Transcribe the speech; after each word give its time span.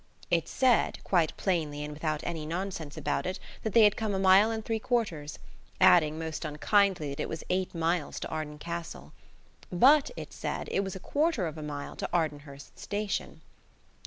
It 0.31 0.47
said, 0.47 0.97
quite 1.03 1.37
plainly 1.37 1.83
and 1.83 1.93
without 1.93 2.21
any 2.23 2.43
nonsense 2.43 2.97
about 2.97 3.27
it, 3.27 3.37
that 3.61 3.73
they 3.73 3.83
had 3.83 3.95
come 3.95 4.15
a 4.15 4.19
mile 4.19 4.49
and 4.49 4.65
three 4.65 4.79
quarters, 4.79 5.37
adding, 5.79 6.17
most 6.17 6.43
unkindly, 6.43 7.09
that 7.11 7.19
it 7.19 7.29
was 7.29 7.43
eight 7.51 7.75
miles 7.75 8.19
to 8.21 8.29
Arden 8.29 8.57
Castle. 8.57 9.13
But, 9.71 10.09
it 10.17 10.33
said, 10.33 10.69
it 10.71 10.83
was 10.83 10.95
a 10.95 10.99
quarter 10.99 11.45
of 11.45 11.55
a 11.55 11.61
mile 11.61 11.95
to 11.97 12.09
Ardenhurst 12.11 12.79
Station. 12.79 13.41